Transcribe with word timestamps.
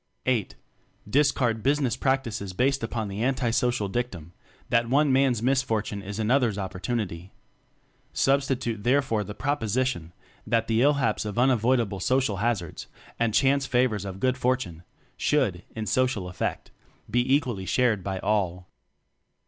(VIII) 0.25 0.47
Discard 1.07 1.61
"business" 1.61 1.95
practices 1.95 2.53
based 2.53 2.81
upon 2.81 3.07
the 3.07 3.21
anti 3.21 3.51
social 3.51 3.87
dictum 3.87 4.33
that: 4.71 4.89
"one 4.89 5.13
man's 5.13 5.43
misfortune 5.43 6.01
is 6.01 6.17
an 6.17 6.31
other's 6.31 6.57
opportunity"; 6.57 7.31
Substitute 8.11 8.81
therefor 8.81 9.23
the 9.23 9.35
proposition 9.35 10.11
that: 10.47 10.65
the 10.65 10.81
illhaps 10.81 11.23
of 11.23 11.37
unavoidable 11.37 11.99
social 11.99 12.37
hazards 12.37 12.87
and 13.19 13.35
chance 13.35 13.67
favors 13.67 14.03
of 14.03 14.19
good 14.19 14.39
fortune 14.39 14.81
should 15.17 15.61
(in 15.75 15.85
social 15.85 16.27
effect) 16.27 16.71
be 17.07 17.35
equally 17.35 17.67
shared 17.67 18.03
by 18.03 18.17
all. 18.21 18.65